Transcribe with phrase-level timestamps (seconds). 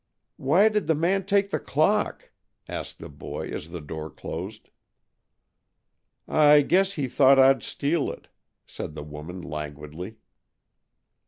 [0.37, 2.31] "Why did the man take the clock?"
[2.67, 4.71] asked the boy as the door closed.
[6.27, 8.27] "I guess he thought I'd steal it,"
[8.65, 10.15] said the woman languidly.